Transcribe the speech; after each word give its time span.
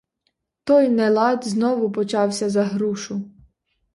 Той 0.63 0.87
нелад 0.89 1.43
знову 1.47 1.91
почався 1.91 2.49
за 2.49 2.63
грушу. 2.63 3.21